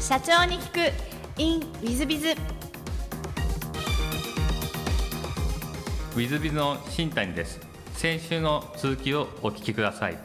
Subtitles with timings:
[0.00, 7.60] 社長に聞く in ウィズビズウィズビズの新谷です
[7.92, 10.18] 先週の続きをお聞きください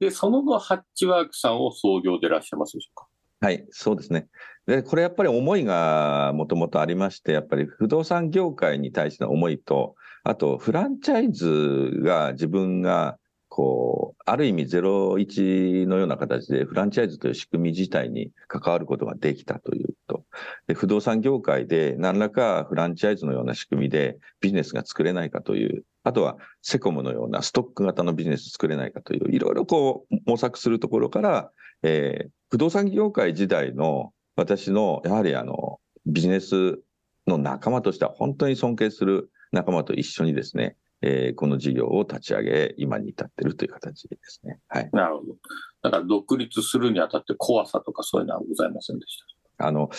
[0.00, 3.06] で、その後、ハッチワークさんを創業でいらっしゃいますでしょうか？
[3.40, 4.26] はい、そうですね。
[4.66, 9.94] で、これやっぱり思いがもともとありまして、やっぱり不動産業界に対しての思いと、
[10.24, 13.18] あとフランチャイズが自分が
[13.54, 20.24] こう、ある意味01のような形でフランチャイズという仕組み自体に関わることができたというと、
[20.66, 31.52] で不動産業界で何らかフランチャイズのような仕組みでビジネスが作れないかという、あとはセコムのようなストック型のビジネス作れないかという、いろいろこう模索するところから、
[31.84, 36.80] えー、不動産業界時代の私のやはりあのビジネス
[37.28, 44.58] の仲間としては本当に尊敬する仲間と一緒にですね、えー、この事業を立ち上げ、今に至っているという形ですね。
[44.68, 44.90] はい。
[44.92, 45.36] なるほど。
[45.82, 49.18] だから独立するにあたって怖さとかそういうのはございませんでし
[49.58, 49.66] た。
[49.66, 49.90] あの、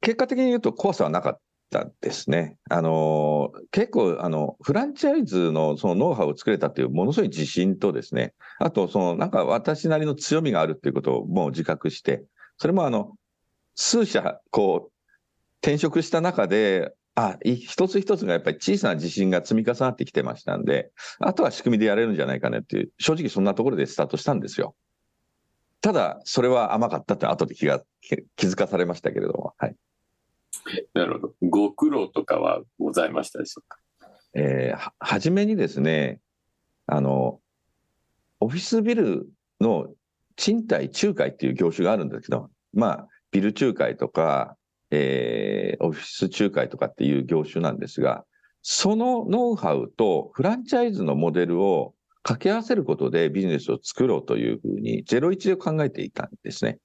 [0.00, 2.56] 結果的に言うと怖さはなかったですね。
[2.70, 12.24] あの、結構、あの、フランチャイズのそのノウハウを作れたというものすごい自信とですね、あと、その、なんか私なりの強みがあるっていうことをもう自覚して、
[12.56, 13.16] それもあの、
[13.74, 14.92] 数社、こう、
[15.60, 24.76] 転職した中で、あ、一つ一つがやっぱり小さな自信が積み重なってきてましたんで、あとは仕組みでやれるんじゃないかねっていう、正直そんなところでスタートしたんですよ。
[25.80, 27.82] ただ、それは甘かったって後で気が、
[28.36, 29.76] 気づかされましたけれども、はい。
[30.94, 31.34] なるほど。
[31.42, 33.78] ご苦労とかはございましたでしょうか？
[34.34, 36.20] えー、は、はじめにですね、
[36.86, 37.40] あの、
[38.38, 39.26] オフィスビル
[39.60, 39.88] の
[40.36, 44.56] 賃貸仲介っていう業種があるんですけど、まあ、ビル仲介とか、
[44.90, 48.24] えー、オフィス仲介とかっていう業種なんですが、
[48.62, 56.78] そのノウハウとフランチャイズのモデルを掛け合わせることでビジネスを作ろうというふうに01で考えていたんですね。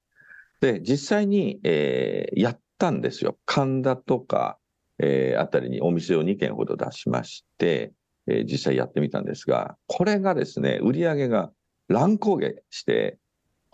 [0.62, 3.38] で、実際に、えー、やったんですよ。
[3.46, 4.58] 神田とか、
[5.00, 7.92] えー、あたりにお店を2軒ほど出しまして、
[8.28, 11.52] えー、実際やってみたんですが、これがですね、売り上げが
[11.90, 13.18] 乱高下して、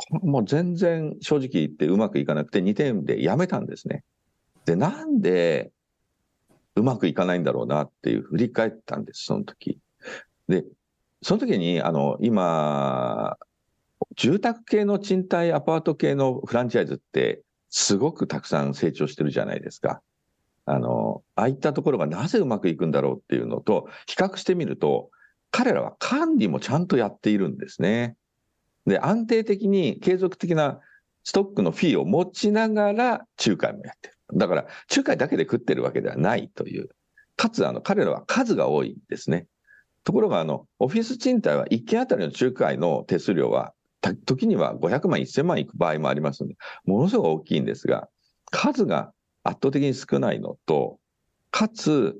[0.09, 4.03] もう全然正直言ってうまくいかなくて2点でやめたんですね。
[4.69, 5.71] で、なんで
[6.75, 9.79] うまくいかないんだろうなっていう振り返ったんです、その時。
[10.47, 10.63] で、
[11.23, 13.35] その時に、あの、今、
[14.15, 17.41] 住宅系の賃貸アパート系のフランチャイズって
[17.71, 20.03] すごくたくさん成長してるじゃないですか。
[20.65, 25.09] あの、ああいったところがなぜうまくいくんだろうっていうのと比較してみると、
[25.49, 28.15] 彼らは管理もちゃんとやっているんですね。
[28.85, 30.79] で、安定的に継続的な
[31.23, 34.18] ストックのフィーを持ちながら仲介もやってる。
[34.33, 36.89] だから、仲介だけで食ってるわけではないという。
[37.35, 39.47] かつ、あの、彼らは数が多いんですね。
[40.03, 43.73] ところが、あの、オフィス賃貸は1件あたりの仲介の手数料は、
[44.25, 48.07] 時には500万、1000万いく場合もありますので、ものすごく大きいんですが、
[48.51, 49.13] 数が
[49.43, 50.99] 圧倒的に少ないのと、
[51.51, 52.19] かつ、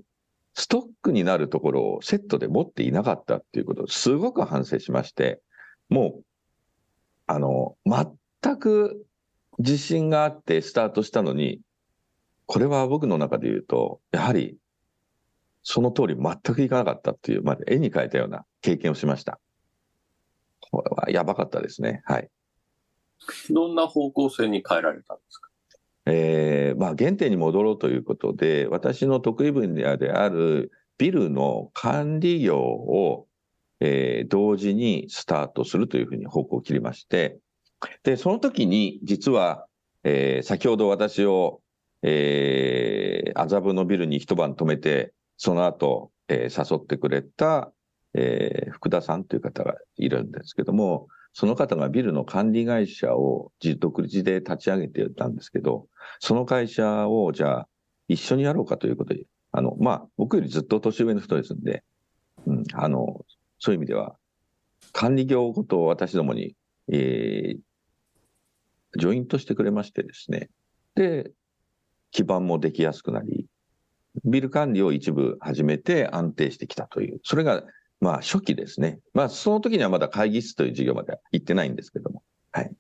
[0.56, 5.42] ストックになるところをセットで持っていなかったっていうことをすごく反省しまして、
[5.88, 6.24] もう、
[7.28, 9.06] あの、全く
[9.60, 11.62] 自信があってスタートしたのに、
[12.52, 14.58] これは僕の中で言うと、やはり、
[15.62, 19.40] その通り全くいかなかったっていう、まあ、絵に描いたような経験をしました。
[20.72, 22.02] これはやばかったですね。
[22.06, 22.30] はい。
[23.52, 25.50] どんな方向性に変えられたんですか？
[26.08, 33.28] えー、まあ、原点に戻ろうということで、私の得意分野であるビルの管理業を、
[33.80, 37.38] えー、同時にスタートするというふうに方向を切りまして、
[38.02, 39.68] で、その時に実は、
[40.04, 41.62] えー、先ほど私を
[42.02, 47.72] えー、麻布のビルに一晩泊めて、その後、えー、誘ってくれた、
[48.14, 55.88] えー、福田さんという方がいるんですけども、その方がビルの管理会社を独自で立ち上げてたんですけど、
[56.20, 57.68] その会社をじゃあ
[58.08, 61.84] 一緒にやろうかということで、あの、まあ、僕よりずっと年上の人ですんで、
[62.46, 63.26] うん、あの、
[63.60, 64.16] そういう意味では、
[64.92, 66.56] 管理業ごと私どもに、
[66.88, 67.58] えー、
[68.98, 70.50] ジョイントしてくれましてですね。
[70.96, 71.32] で、
[72.12, 73.46] 基盤もできやすくなり、
[74.26, 77.64] ビル管理を一部始めて安定してきたという、それが
[78.02, 79.00] まあ初期ですね。
[79.14, 82.24] まあその時にはまだ会議室という事業まで行ってないんですけども。
[82.52, 82.72] はい。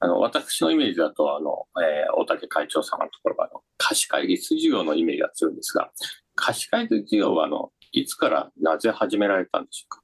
[0.00, 5.92] あの、私のイメージだと、あの、えー、大竹会長様のところが、あの、貸し会議室事業のイメージが強いんですが、
[6.34, 10.01] 貸し会議室事業は、あの、いつからなぜ始められたんでしょうか？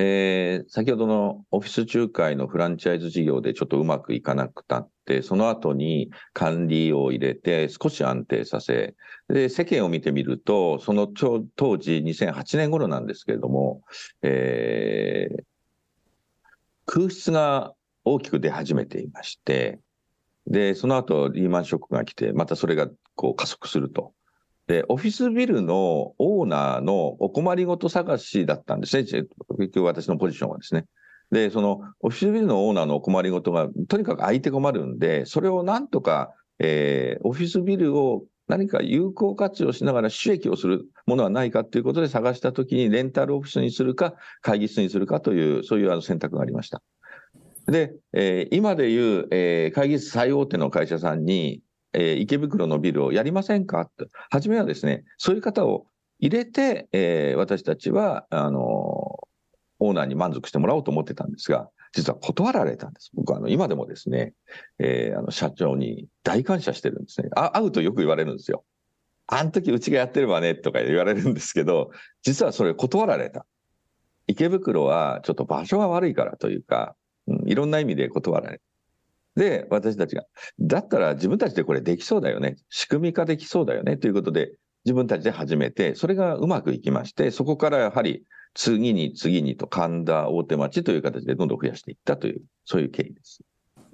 [0.00, 8.94] えー、先ほどのオフィス仲介のフランチャイズ事業でちょっとうまくいかなくたって、その後に管理を入れて少し安定させ、
[9.28, 13.82] で、世間を見てみると、その当時2008年頃なんですけれども、
[14.22, 15.42] えー、
[16.86, 17.74] 空室が
[18.04, 19.80] 大きく出始めていまして、
[20.46, 24.12] で、その後リーマンショックが来て、またそれがこう加速すると。
[24.68, 29.26] で、オフィスビルのオーナーのお困りごと探しだったんですね、結
[29.72, 30.84] 局私のポジションはですね。
[31.30, 46.82] で、そのオフィスビルのオーナーのお困りごとがとにかく相手困るんで、それをなんとか、えーオフィスビルを何か有効活用しながら収益をするものはないかということで探したときに、レンタルオフィスにするか、会議室にするかという、そういうあの選択がありました。
[47.66, 51.62] で、えー今でいう、えー会議室最大手の会社さんに、
[51.92, 53.86] えー池袋のビルをやりませんか？
[53.96, 55.86] と、初めはですね、そういう方を
[56.18, 59.28] 入れて、えー私たちは、あのー
[59.80, 63.12] オーナーに満足してもらおうと思ってたんですが、実は断られたんです。
[63.14, 64.32] 僕はあの今でもですね、
[64.80, 67.28] えーあの社長に大感謝してるんですね。
[67.36, 68.64] あ会うとよく言われるんですよ。
[69.28, 71.90] あの時うちがやってればねとか言われるんですけど、
[72.22, 73.46] 実はそれ断られた。
[74.26, 76.96] 池袋はちょっと場所が悪いからというか、
[77.28, 78.62] うん、いろんな意味で断られる。
[79.38, 80.24] で、私たちが、
[80.60, 82.56] だったら自分たちでこれできそうだよね。
[82.68, 83.96] 仕組み化できそうだよね。
[83.96, 84.52] ということで、
[84.84, 88.24] 自分たちで始めて、それがうまくいきまして、そこからやはり
[88.54, 93.40] 次に次にと神田大手町という形でどんどん増やしていったという、そういう経緯です。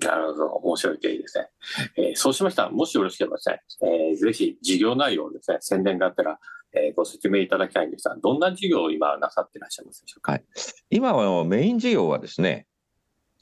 [0.01, 1.49] なるほど、面白い経緯ですね。
[1.97, 6.39] えーそうしましたら、もしよろしければですね、えーぜひ事業内容をですね、宣伝があったら、
[6.75, 10.41] えーご説明いただきたいんですが、どんな事業を今なさっていらっしゃいますでしょうか？
[10.91, 12.67] 今はメイン事業はですね、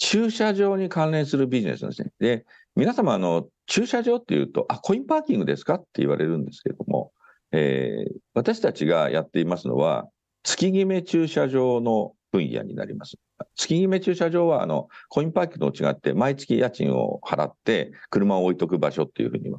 [0.03, 2.11] 駐車場に関連するビジネスですね。
[2.19, 2.45] で、
[2.75, 7.13] 皆様、あの、駐車場っていうと、あ、コインパーキングですかって言われるんですけれども、
[7.53, 10.09] えー私たちがやっていますのは、
[10.43, 13.17] 月決め駐車場の分野になります。
[13.55, 19.55] 月決め駐車場は、あの、コインパーキングと違って、毎月家賃を払って、車を置いとく場所っていうふうに。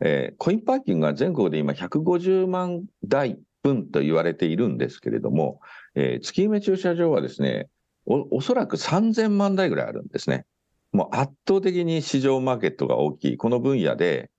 [0.00, 5.60] えーコインパーキングは全国で今150万台分と言われているんですけれども、
[5.94, 7.68] えー月決め駐車場はですね、
[8.08, 10.46] おそらく3000万台ぐらいあるんですね。
[10.92, 14.30] もう圧倒的に市場マーケットが大きい、この分野で、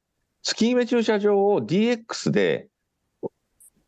[0.42, 2.69] 月決め駐車場を DX で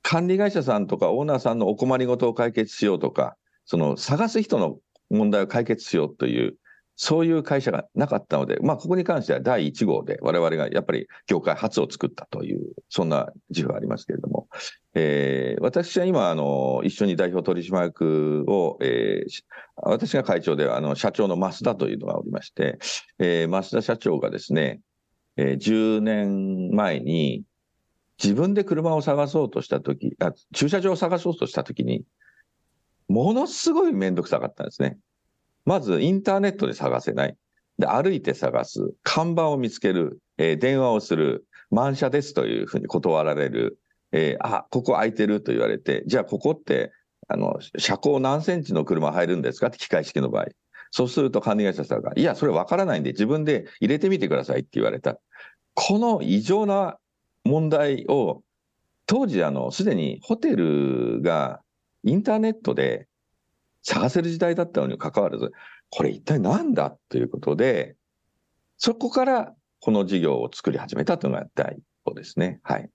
[0.01, 3.35] 管理会社さんとかオーナーさんのお困りごとを解決しようとか、
[3.65, 4.77] その探す人の
[5.09, 6.55] 問題を解決しようという、
[6.95, 14.40] そういう会社がなかったので、まあ、ここに関しては第1号で、我々がやっぱり業界初を作ったという、そんな自負がありますけれども、
[14.93, 19.43] えー私は今、あの、一緒に代表取締役を、えー
[19.83, 22.77] 私が会長では、あの、社長の増田というのがおりまして、
[23.19, 24.81] えー増田社長がですね、
[25.37, 27.43] えー10年前に、
[28.21, 30.15] 自分で車を探そうとしたとき、
[30.53, 32.03] 駐車場を探そうとしたときに、
[33.07, 34.97] ものすごいめんどくさかったんですね。
[35.65, 37.35] まず、インターネットで探せない。
[37.77, 38.93] で、歩いて探す。
[39.03, 40.19] 看板を見つける。
[40.37, 41.45] えー電話をする。
[41.69, 43.79] 満車ですというふうに断られる。
[44.11, 46.91] えーあ、ここ空いてると言われて、じゃあここって、
[47.27, 49.67] あの、車高何センチの車入るんですか？
[49.67, 50.47] って機械式の場合。
[50.91, 55.17] そうすると管理会社さんが、いや、それわからないんで自分で入れてみてくださいって言われた。
[55.73, 56.97] この異常な
[57.45, 58.43] 問題を、
[59.05, 61.61] 当時、あの、すでにホテルが
[62.03, 63.07] インターネットで
[63.83, 65.51] 探せる時代だったのにもかかわらず、
[65.89, 67.95] これ一体なんだということで、
[68.77, 72.59] そこからこの事業を作り始めたというのが第一歩ですね。
[72.63, 72.89] はい。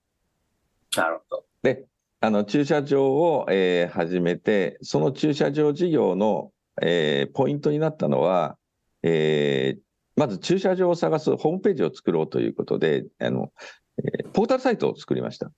[0.95, 1.45] なるほど。
[1.63, 1.85] で、
[2.19, 6.51] あの、駐車場を、えー始めて、その駐車場事業の、
[6.81, 8.57] えーポイントになったのは、
[9.03, 9.79] えー
[10.15, 13.51] まず駐車場を探すホームページを作ろうということで、あの、
[13.99, 15.51] えーポータルサイトを作りました。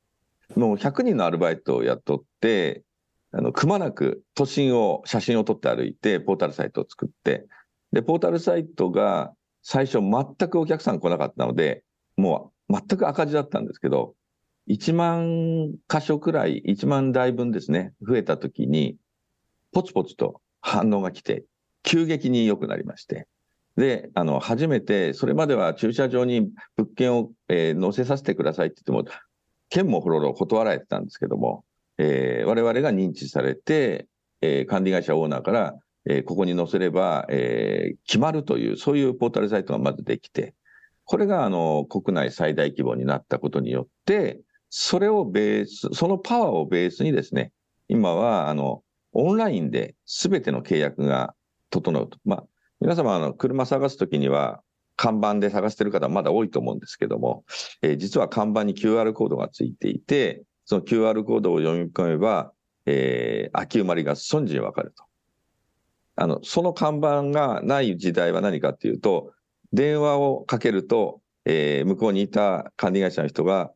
[0.55, 2.83] もう100人のアルバイトを雇って、
[3.31, 7.45] あの、くまなく都心を写真を撮って歩いて、ポータルサイトを作って、
[7.91, 11.83] で、ポータルサイトが最初全くお客さん来なかったので、
[12.17, 14.15] もう全く赤字だったんですけど、
[14.69, 18.97] 1万箇所くらい、1万台分ですね、増えたときに、
[19.71, 21.43] ポツポツと反応が来て、
[21.83, 23.27] 急激に良くなりまして、
[23.77, 29.17] で、あの、初めて、それまでは駐車場に物件を、えー載せさせてくださいって言っても、
[29.69, 31.63] 県もほろろ断られてたんですけども、
[31.97, 34.07] えー我々が認知されて、
[34.41, 40.53] えー管理会社オーナーから、えーここに載せれば、えー決まるという、そういうポータルサイトがまずできて、
[41.05, 47.51] これがあの国内最大規模になったことによって、それをベース、そのパワーをベースにですね、
[47.87, 48.83] 今はあの
[49.13, 51.33] オンラインで全ての契約が
[51.69, 52.17] 整うと。
[52.25, 52.43] まあ、
[52.79, 54.61] 皆様あの車探すときには、
[54.95, 57.45] 看板で探してる方まだ多いと思うんですけども、
[57.81, 62.51] えー実は看板に QR コードがついていて、その QR コードを読み込めば、
[62.85, 65.05] えー空き埋まりが瞬時にわかると。
[66.17, 69.31] あの、その看板がない時代は何かっていうと、
[69.71, 73.71] 電話をかけると、えー向こうにいた管理会社の人が、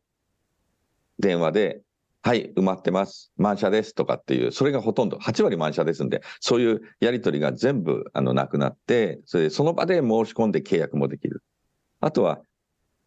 [1.18, 1.80] 電話で
[2.26, 11.42] はい、埋まってます、満車ですとかっていう、それがほとんど、8割満車ですんで、そういうやり取りが全部あのなくなって、それでその場で申し込んで契約もできる。
[12.00, 12.40] あとは、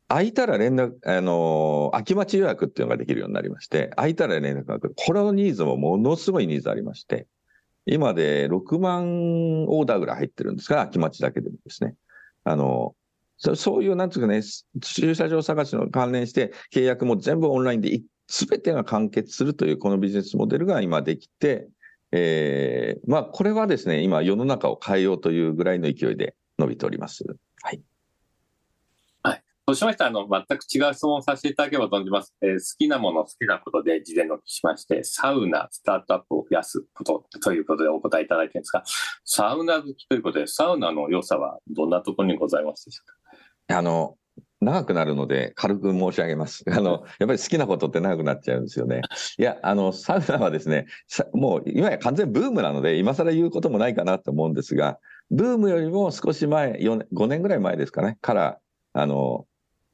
[0.07, 4.93] 空いたら連絡、あのー空き待ち予約っていうのができるようになりまして、空いたら連絡が来る。
[4.95, 7.25] これのニーズもものすごいニーズありまして、
[7.87, 11.95] 今で6万オーダーぐらい入ってるんですが、空き待ちだけでもですね。
[12.43, 12.93] あのそ
[13.37, 14.41] そういう、なんつうかね、
[14.81, 21.69] 駐車場探しの関連して、契約も全部オンラインで、すべてが完結するというこのビジネスモデルが今できて、
[22.11, 27.23] えーまあ、これはですね、今世の中を変えようというぐらいの勢いで伸びております。
[27.61, 27.81] はい。
[29.23, 30.05] はいそうしました？
[30.05, 32.33] ら、あの、全く違う質問をさせていただければ存じます。
[32.41, 38.83] えー好きなもの、好きなことで事前にお聞きしまして、サウナ、スタートアップを増やすことということでお答えいただいてるんですが、
[39.25, 43.13] サウナ好きということで、サウナの良さはどんなところにございますでしょうか？
[43.67, 44.17] あの、
[44.59, 46.63] 長くなるので軽く申し上げます。
[46.71, 49.01] あの、やっぱり好きなことって長くなっちゃうんですよね。
[49.37, 50.87] いや、あの、サウナはですね、
[51.33, 58.59] もう今や完全ブームなので、今更言うこともないかなと思うんですが、ブームよりも少し前、4年5年ぐらい前ですかね、から、
[58.93, 59.45] あの、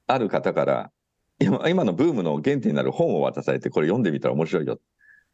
[0.07, 0.91] ある方から、
[1.39, 4.79] 今今のブームの原点になる本を渡されて、これ読んでみたら面白いよ。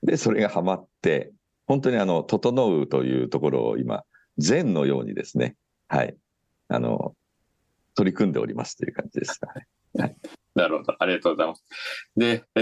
[0.01, 1.34] で、それがハマって、
[1.67, 4.03] 本当にあの、整うというところを今、
[4.38, 5.55] 禅のようにですね、
[5.88, 6.15] はい、
[6.69, 7.13] あの、
[8.00, 9.41] 取り組んでおりますという感じです。
[9.98, 10.15] はい
[10.56, 10.96] なるほど。
[10.98, 11.65] ありがとうございます。
[12.15, 12.62] で、え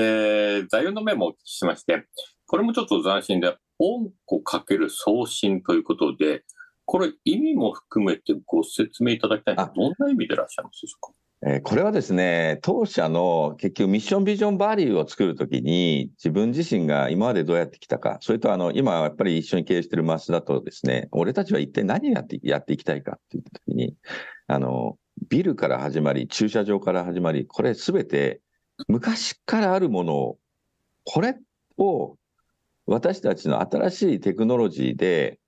[0.63, 2.05] ー、座右の銘もお聞きしまして、
[2.47, 6.43] これもちょっと斬新で、恩子かける送信ということで、
[6.85, 11.13] これ意味も含めてご説明いただきたいんですあどんな意味でいらっしゃいますでしょうか？
[11.47, 23.95] えーこれはですね、当社の結局ミッションビジョンバリューを作るときに、自分自身が今までどうやってきたか、それとあの、今やっぱり一緒に経営しているマスだとですね、俺たちは一体何をやってやっていきたいかって言ったときに、
[24.47, 24.97] あの、
[25.29, 28.41] ビルから始まり、駐車場から始まり、これすべて
[28.87, 30.39] 昔からあるものを、
[31.03, 31.37] これ
[31.77, 32.17] を
[32.85, 35.39] 私たちの新しいテクノロジーで、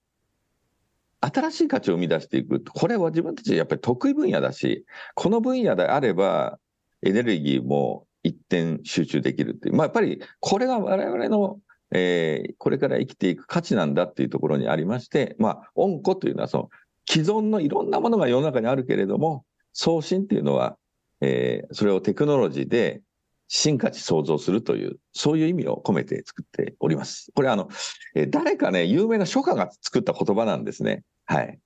[1.21, 2.63] 新しい価値を生み出していく。
[2.63, 6.59] これは自分たちやっぱり得意分野だし、この分野であれば、
[7.01, 9.75] エネルギーも一点集中できるっていう。
[9.75, 11.59] まあ、やっぱりこれが我々の、
[11.91, 16.69] えーこれから生きていく価値なんだっていうところにありまして、まあ、恩子というのはその
[17.09, 20.77] 既存のいろんなものが世の中にあるけれども、送信っていうのは、
[21.21, 23.01] えーそれをテクノロジーで
[23.47, 27.31] 進化値創造するという、そういう意味を込めて作っております。
[27.33, 27.69] これあの、
[28.15, 31.03] えー誰かね、有名な書家が作った言葉なんですね。
[31.25, 31.59] はい。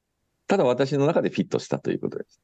[0.48, 2.42] ただ私の中でフィットしたということです。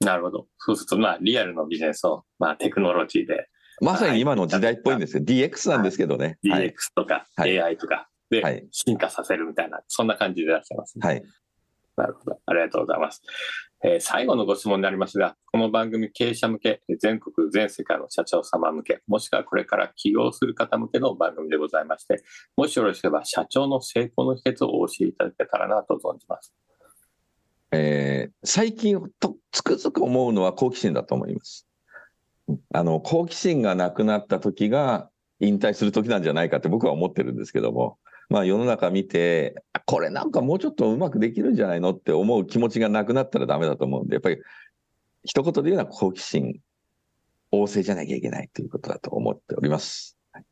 [0.00, 0.46] なるほど。
[0.58, 3.48] そうすると、まあ、リアルのビジネスを、まあ、テクノロジーで、
[3.80, 5.22] まさに今の時代っぽいんですよ。
[5.22, 6.38] DX なんですけどね。
[6.48, 6.68] はい。
[6.68, 11.06] DX とかはい AI とかはでい進化させるみたいな、そんな感じでいらっしゃいますね。
[11.06, 11.22] はい。
[11.96, 12.38] なるほど。
[12.46, 13.22] ありがとうございます。
[13.84, 22.22] えー最後のご質問になりますが、この番組経営者向け、全国全世界の社長様向け、もしくはこれから起業する方向けの番組でございまして、
[22.56, 26.54] もしよろしければ社長の成功の秘訣をお教えいただけたらなと存じます。
[27.72, 31.66] えー最近とつくづく思うのは好奇心だと思います。
[32.72, 44.38] あの、好奇心がなくなった時が引退する時なんじゃないかって僕は思ってるんですけども、まあ世の中見て、あこれなんかもうちょっとうまくできるんじゃないのって思う気持ちがなくなったらダメだと思うんで、やっぱり
[45.24, 46.60] 一言で言うのは好奇心
[47.52, 50.16] 旺盛じゃなきゃいけないということだと思っております。
[50.32, 50.44] はい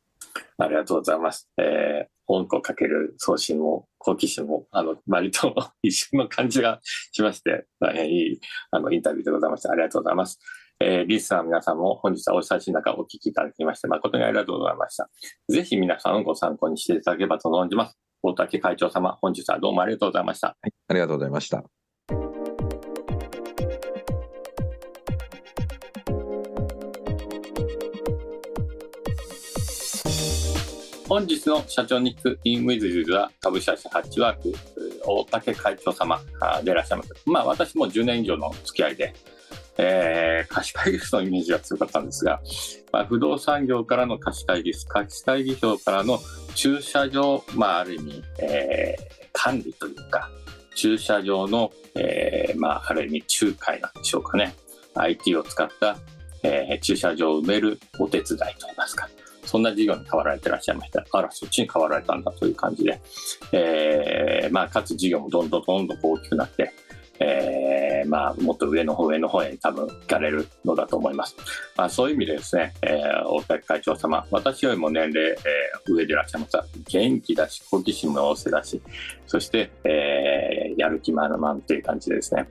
[0.57, 1.49] ありがとうございます。
[1.57, 6.79] えー、本校かける送信も、好奇心も、あの、割と 一緒の感じが
[7.11, 8.39] しまして、大変いい、
[8.71, 9.71] あの、インタビューでございました。
[9.71, 10.39] ありがとうございます。
[10.81, 15.09] えー、リスナーの皆さんも本日はお久しい中お聞きいただきまして、誠にありがとうございました。
[15.47, 17.97] ぜひ皆さんご参考にしていただければと存じます。
[18.21, 20.47] 大竹会長様、本日はどうもありがとうございました。
[20.47, 21.63] はい、ありがとうございました。
[31.07, 34.53] 本日の社長に聞くインウィズユーザー株式会社ハッチワーク
[35.05, 37.13] 大竹会長様あでいらっしゃいます。
[37.25, 39.13] まあ私も10年以上の付き合いで、
[39.77, 42.39] えー貸し会議室のイメージが強かったんですが、
[42.91, 46.19] まあ、不動産業からの貸し会議室、貸し会議所からの
[46.53, 50.29] 駐車場、まあある意味、えー管理というか、
[50.75, 54.55] 駐車場の、えーまあある意味仲介なんでしょうかね。
[54.95, 55.97] IT を使った、
[56.43, 59.09] えー駐車場を埋めるお手伝いといいますか。
[59.45, 61.05] そんな事業に変わられてらっしゃいました。
[61.11, 62.99] あら、そっちに変わられたんだという感じで、
[63.51, 71.35] えーまあ、かつ事業もどんどんどんどん大きくなって、ーまあ、もっと上の方上の方へ多分行かれるのだと思います。
[71.75, 78.81] まあ、そういう意味でですね、えー、大竹会長様、私よりも年齢、えー、上でいらっしゃいますが、元気だし、好奇心も旺盛だし、
[79.27, 82.47] そして、えー、やる気満々っていう感じでですね、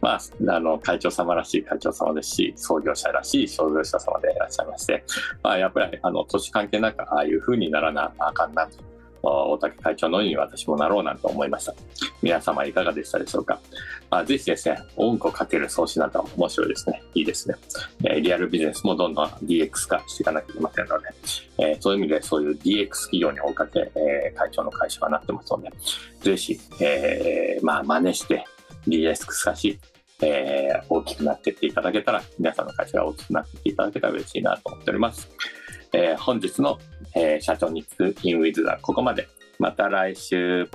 [0.00, 0.20] まあ、
[0.56, 5.04] あの、会長様らしい会長様ですし、創業者らしい創業者様でいらっしゃいまして、
[5.42, 8.93] まあ、やっぱり、あの、年関係なく、ああいう風にならなあかんなと。
[9.30, 11.74] 大竹会長のように私もなろうなんて思いました。
[12.22, 13.60] 皆様いかがでしたでしょうか？
[14.10, 17.02] あ、ぜひですね、音楽をかける創始など面白いですね。
[17.14, 17.54] いいですね。
[18.04, 21.08] え、リアルビジネスもどんどん DX 化していかなきゃいけませんので、
[21.58, 25.70] え、そういう意味でそういう DX 企業に追いかけ、え、会長の会社がなってますので、
[26.20, 28.44] ぜひ、えー、まあ、真似して
[28.86, 29.78] DX 化し、
[30.22, 35.28] えー、大きくなっていっていただけたら、皆さんの会社が大きくなっていっていただけたら嬉しいなと思っております。
[35.96, 36.80] えー、本日の、
[37.14, 39.28] えー、社長に聞くインウィズはここまで。
[39.60, 40.68] また来週。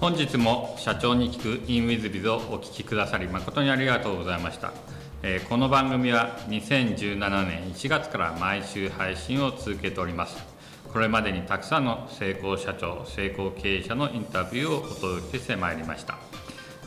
[0.00, 4.72] 本日も社長に聞くインウィズビズをお聞きくださり誠にありがとうございました。
[5.22, 10.55] えー、この番組は2017年1月から毎週配信を続けております。
[10.96, 16.16] これまでにたくさんの成功社長成功経営者のインタビューをお届けしてまいりました。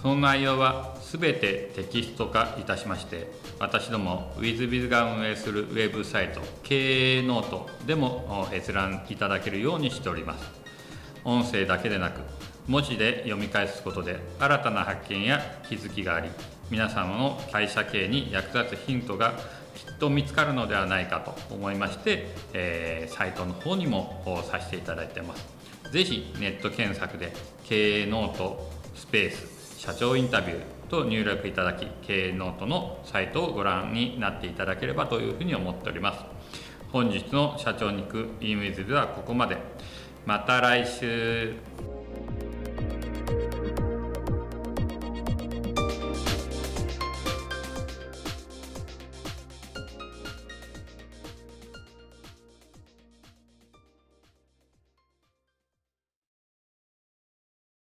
[0.01, 10.44] その内容は全てテキスト化いたしまして私ども WizBiz が運営するウェブサイト経営ノートでも閲覧いただけるようにしております。
[11.24, 12.22] 音声だけでなく
[12.66, 15.39] 文字で読み返すことで新たな発見や
[15.70, 16.32] 気づきがあり
[16.72, 19.36] 皆様の会社経営に役立つヒントが
[20.00, 25.48] と見つかるのではないかと思いまして、えー、サイトの方にもさせていただいてます。
[25.91, 36.25] ぜひネット検索で経営ノートスペース社長インタビューと入力いただき経営ノートのサイトをご覧になっていただければというふうに思っております。
[36.91, 39.58] 本日の社長に行く e ムイズではここまで。
[40.25, 41.88] また来週。